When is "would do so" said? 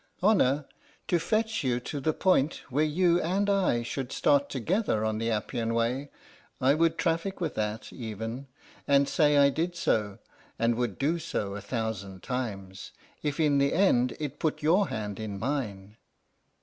10.73-11.53